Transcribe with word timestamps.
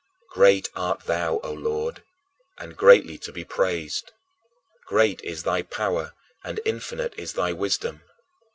"Great 0.31 0.67
art 0.75 1.01
thou, 1.01 1.39
O 1.43 1.51
Lord, 1.53 2.01
and 2.57 2.75
greatly 2.75 3.19
to 3.19 3.31
be 3.31 3.45
praised; 3.45 4.11
great 4.87 5.21
is 5.23 5.43
thy 5.43 5.61
power, 5.61 6.13
and 6.43 6.59
infinite 6.65 7.13
is 7.19 7.33
thy 7.33 7.53
wisdom." 7.53 8.01